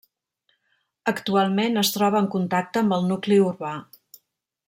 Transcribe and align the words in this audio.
Actualment 1.11 1.81
es 1.83 1.91
troba 1.97 2.23
en 2.25 2.31
contacte 2.37 2.83
amb 2.83 2.99
el 2.99 3.07
nucli 3.13 3.39
urbà. 3.51 3.77